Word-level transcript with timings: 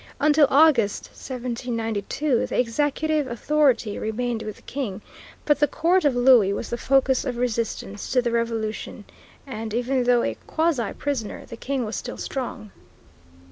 Until 0.19 0.47
August, 0.49 1.09
1792, 1.09 2.47
the 2.47 2.59
executive 2.59 3.27
authority 3.27 3.99
remained 3.99 4.41
with 4.41 4.55
the 4.55 4.61
King, 4.63 5.03
but 5.45 5.59
the 5.59 5.67
court 5.67 6.05
of 6.05 6.15
Louis 6.15 6.53
was 6.53 6.71
the 6.71 6.77
focus 6.79 7.23
of 7.23 7.37
resistance 7.37 8.11
to 8.11 8.19
the 8.19 8.31
Revolution, 8.31 9.05
and 9.45 9.75
even 9.75 10.05
though 10.05 10.23
a 10.23 10.37
quasi 10.47 10.91
prisoner 10.93 11.45
the 11.45 11.55
King 11.55 11.85
was 11.85 11.95
still 11.95 12.17
strong. 12.17 12.71